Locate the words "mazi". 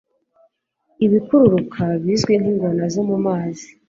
3.25-3.67